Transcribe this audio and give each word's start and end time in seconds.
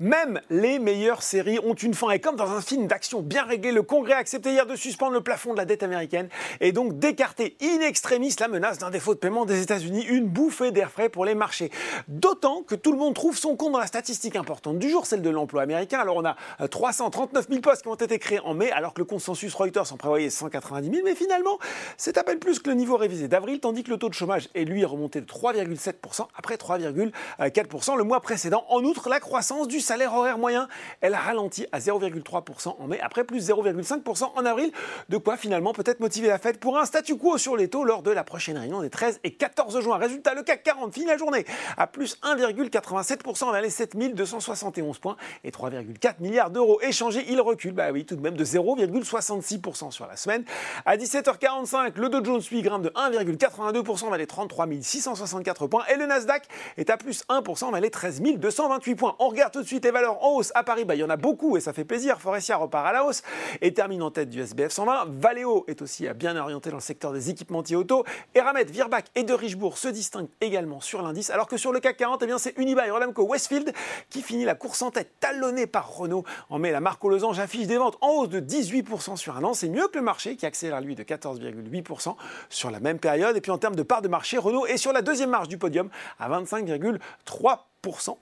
Même 0.00 0.40
les 0.50 0.80
meilleures 0.80 1.22
séries 1.22 1.60
ont 1.60 1.74
une 1.74 1.94
fin. 1.94 2.10
Et 2.10 2.18
comme 2.18 2.34
dans 2.34 2.50
un 2.50 2.60
film 2.60 2.88
d'action 2.88 3.20
bien 3.20 3.44
réglé, 3.44 3.70
le 3.70 3.82
Congrès 3.82 4.14
a 4.14 4.16
accepté 4.16 4.50
hier 4.50 4.66
de 4.66 4.74
suspendre 4.74 5.12
le 5.12 5.20
plafond 5.20 5.52
de 5.52 5.58
la 5.58 5.64
dette 5.64 5.84
américaine 5.84 6.28
et 6.60 6.72
donc 6.72 6.98
d'écarter 6.98 7.56
in 7.62 7.80
extremis 7.82 8.34
la 8.40 8.48
menace 8.48 8.78
d'un 8.78 8.90
défaut 8.90 9.14
de 9.14 9.20
paiement 9.20 9.44
des 9.44 9.62
États-Unis. 9.62 10.04
Une 10.08 10.26
bouffée 10.26 10.72
d'air 10.72 10.90
frais 10.90 11.08
pour 11.08 11.24
les 11.24 11.36
marchés. 11.36 11.70
D'autant 12.08 12.62
que 12.62 12.74
tout 12.74 12.90
le 12.90 12.98
monde 12.98 13.14
trouve 13.14 13.36
son 13.36 13.54
compte 13.54 13.74
dans 13.74 13.78
la 13.78 13.86
statistique 13.86 14.34
importante 14.34 14.78
du 14.78 14.90
jour, 14.90 15.06
celle 15.06 15.22
de 15.22 15.30
l'emploi 15.30 15.62
américain. 15.62 16.00
Alors 16.00 16.16
on 16.16 16.24
a 16.24 16.36
339 16.68 17.48
000 17.48 17.60
postes 17.60 17.82
qui 17.82 17.88
ont 17.88 17.94
été 17.94 18.18
créés 18.18 18.40
en 18.40 18.54
mai, 18.54 18.72
alors 18.72 18.94
que 18.94 19.00
le 19.00 19.04
consensus 19.04 19.54
Reuters 19.54 19.92
en 19.92 19.96
prévoyait 19.98 20.30
190 20.30 20.90
000. 20.90 21.02
Mais 21.04 21.14
finalement, 21.14 21.58
c'est 21.96 22.18
à 22.18 22.24
peine 22.24 22.38
plus 22.38 22.58
que 22.58 22.70
le 22.70 22.76
niveau 22.76 22.96
révisé 22.96 23.28
d'avril, 23.28 23.60
tandis 23.60 23.84
que 23.84 23.90
le 23.90 23.98
taux 23.98 24.08
de 24.08 24.14
chômage 24.14 24.48
est 24.54 24.64
lui 24.64 24.84
remonté 24.84 25.20
de 25.20 25.26
3,7% 25.26 26.26
après 26.34 26.56
3,4% 26.56 27.96
le 27.96 28.04
mois 28.04 28.20
précédent. 28.20 28.64
En 28.68 28.82
outre, 28.82 29.08
la 29.08 29.20
croissance 29.20 29.68
du 29.68 29.78
salaire 29.82 30.14
horaire 30.14 30.38
moyen, 30.38 30.68
elle 31.00 31.14
a 31.14 31.18
ralenti 31.18 31.66
à 31.72 31.78
0,3% 31.78 32.76
en 32.78 32.86
mai, 32.86 32.98
après 33.00 33.24
plus 33.24 33.50
0,5% 33.50 34.32
en 34.34 34.46
avril. 34.46 34.72
De 35.08 35.16
quoi 35.18 35.36
finalement 35.36 35.72
peut-être 35.72 36.00
motiver 36.00 36.28
la 36.28 36.38
fête 36.38 36.58
pour 36.58 36.78
un 36.78 36.84
statu 36.84 37.16
quo 37.16 37.36
sur 37.38 37.56
les 37.56 37.68
taux 37.68 37.84
lors 37.84 38.02
de 38.02 38.10
la 38.10 38.24
prochaine 38.24 38.56
réunion 38.56 38.80
des 38.80 38.90
13 38.90 39.20
et 39.24 39.34
14 39.34 39.80
juin. 39.80 39.98
Résultat, 39.98 40.34
le 40.34 40.42
CAC 40.42 40.62
40 40.62 40.94
finit 40.94 41.06
la 41.06 41.16
journée 41.18 41.44
à 41.76 41.86
plus 41.86 42.16
1,87% 42.22 43.52
vers 43.52 43.60
les 43.60 43.70
7271 43.70 44.98
points 44.98 45.16
et 45.44 45.50
3,4 45.50 46.14
milliards 46.20 46.50
d'euros 46.50 46.80
échangés. 46.80 47.24
Il 47.28 47.40
recule, 47.40 47.72
bah 47.72 47.90
oui, 47.92 48.04
tout 48.04 48.16
de 48.16 48.22
même 48.22 48.36
de 48.36 48.44
0,66% 48.44 49.90
sur 49.90 50.06
la 50.06 50.16
semaine. 50.16 50.44
À 50.86 50.96
17h45, 50.96 51.92
le 51.96 52.08
Dow 52.08 52.24
Jones 52.24 52.40
suit 52.40 52.62
grimpe 52.62 52.82
de 52.82 52.90
1,82% 52.90 54.08
vers 54.08 54.18
les 54.18 54.26
33 54.26 54.66
664 54.80 55.66
points 55.66 55.84
et 55.92 55.96
le 55.96 56.06
Nasdaq 56.06 56.44
est 56.76 56.90
à 56.90 56.96
plus 56.96 57.24
1% 57.28 57.72
vers 57.72 57.80
les 57.80 57.90
13 57.90 58.22
228 58.36 58.94
points. 58.94 59.16
On 59.18 59.28
regarde 59.28 59.52
tout 59.52 59.62
de 59.62 59.66
suite 59.66 59.71
les 59.80 59.90
valeurs 59.90 60.22
en 60.22 60.36
hausse 60.36 60.52
à 60.54 60.62
Paris. 60.64 60.84
Bah, 60.84 60.94
il 60.94 60.98
y 60.98 61.04
en 61.04 61.10
a 61.10 61.16
beaucoup 61.16 61.56
et 61.56 61.60
ça 61.60 61.72
fait 61.72 61.84
plaisir. 61.84 62.20
Forestia 62.20 62.56
repart 62.56 62.86
à 62.86 62.92
la 62.92 63.04
hausse 63.04 63.22
et 63.60 63.72
termine 63.72 64.02
en 64.02 64.10
tête 64.10 64.28
du 64.28 64.40
SBF 64.40 64.70
120. 64.70 65.06
Valeo 65.08 65.64
est 65.68 65.80
aussi 65.82 66.08
bien 66.14 66.36
orienté 66.36 66.70
dans 66.70 66.76
le 66.76 66.82
secteur 66.82 67.12
des 67.12 67.30
équipementiers 67.30 67.76
auto. 67.76 68.04
Eramet, 68.34 68.64
Virbac 68.64 69.06
et 69.14 69.22
de 69.22 69.32
Richebourg 69.32 69.78
se 69.78 69.88
distinguent 69.88 70.28
également 70.40 70.80
sur 70.80 71.02
l'indice, 71.02 71.30
alors 71.30 71.46
que 71.46 71.56
sur 71.56 71.72
le 71.72 71.80
CAC 71.80 71.96
40, 71.96 72.22
eh 72.22 72.32
c'est 72.38 72.58
Unibail 72.58 72.90
Rodamco 72.90 73.24
Westfield 73.24 73.72
qui 74.10 74.22
finit 74.22 74.44
la 74.44 74.54
course 74.54 74.82
en 74.82 74.90
tête, 74.90 75.10
talonnée 75.20 75.66
par 75.66 75.96
Renault. 75.96 76.24
En 76.50 76.58
mai, 76.58 76.70
la 76.70 76.80
marque 76.80 77.04
aux 77.04 77.08
losanges 77.08 77.38
affiche 77.38 77.66
des 77.66 77.78
ventes 77.78 77.96
en 78.00 78.10
hausse 78.10 78.28
de 78.28 78.40
18% 78.40 79.16
sur 79.16 79.36
un 79.36 79.44
an. 79.44 79.54
C'est 79.54 79.68
mieux 79.68 79.88
que 79.88 79.98
le 79.98 80.04
marché 80.04 80.36
qui 80.36 80.46
accélère 80.46 80.80
lui 80.80 80.94
de 80.94 81.02
14,8% 81.02 82.16
sur 82.48 82.70
la 82.70 82.80
même 82.80 82.98
période. 82.98 83.36
Et 83.36 83.40
puis 83.40 83.50
en 83.50 83.58
termes 83.58 83.76
de 83.76 83.82
part 83.82 84.02
de 84.02 84.08
marché, 84.08 84.38
Renault 84.38 84.66
est 84.66 84.76
sur 84.76 84.92
la 84.92 85.02
deuxième 85.02 85.30
marche 85.30 85.48
du 85.48 85.58
podium 85.58 85.88
à 86.18 86.28
25,3% 86.28 87.58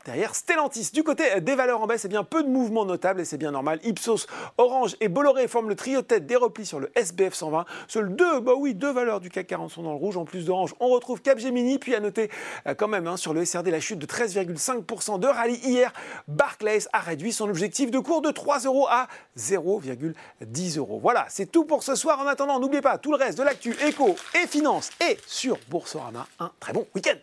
derrière 0.06 0.34
Stellantis. 0.34 0.90
Du 0.92 1.02
côté 1.02 1.40
des 1.40 1.54
valeurs 1.54 1.82
en 1.82 1.86
baisse, 1.86 2.06
eh 2.06 2.08
bien 2.08 2.24
peu 2.24 2.42
de 2.42 2.48
mouvements 2.48 2.86
notables 2.86 3.20
et 3.20 3.24
c'est 3.26 3.36
bien 3.36 3.50
normal. 3.50 3.78
Ipsos, 3.84 4.26
Orange 4.56 4.96
et 5.00 5.08
Bolloré 5.08 5.48
forment 5.48 5.68
le 5.68 5.76
trio 5.76 6.00
tête 6.00 6.26
des 6.26 6.36
replis 6.36 6.64
sur 6.64 6.80
le 6.80 6.90
SBF 6.94 7.34
120. 7.34 7.66
Seules 7.86 8.16
deux, 8.16 8.40
bah 8.40 8.52
oui, 8.56 8.74
deux 8.74 8.90
valeurs 8.90 9.20
du 9.20 9.28
CAC 9.28 9.48
40 9.48 9.70
sont 9.70 9.82
dans 9.82 9.90
le 9.90 9.98
rouge. 9.98 10.16
En 10.16 10.24
plus 10.24 10.46
d'Orange, 10.46 10.74
on 10.80 10.88
retrouve 10.88 11.20
Capgemini. 11.20 11.78
Puis 11.78 11.94
à 11.94 12.00
noter 12.00 12.30
euh, 12.66 12.74
quand 12.74 12.88
même 12.88 13.06
hein, 13.06 13.18
sur 13.18 13.34
le 13.34 13.44
SRD 13.44 13.70
la 13.70 13.80
chute 13.80 13.98
de 13.98 14.06
13,5% 14.06 15.18
de 15.18 15.26
rallye 15.26 15.60
hier. 15.62 15.92
Barclays 16.26 16.86
a 16.94 17.00
réduit 17.00 17.32
son 17.32 17.48
objectif 17.48 17.90
de 17.90 17.98
cours 17.98 18.22
de 18.22 18.30
3 18.30 18.60
euros 18.60 18.86
à 18.88 19.08
0,10 19.36 20.78
euros. 20.78 21.00
Voilà, 21.02 21.26
c'est 21.28 21.52
tout 21.52 21.66
pour 21.66 21.82
ce 21.82 21.94
soir. 21.94 22.18
En 22.20 22.26
attendant, 22.26 22.58
n'oubliez 22.60 22.82
pas 22.82 22.96
tout 22.96 23.10
le 23.10 23.18
reste 23.18 23.36
de 23.36 23.42
l'actu 23.42 23.76
éco 23.86 24.16
et 24.42 24.46
finance 24.46 24.90
et 25.06 25.18
sur 25.26 25.58
Boursorama. 25.68 26.26
Un 26.38 26.50
très 26.60 26.72
bon 26.72 26.86
week-end. 26.94 27.18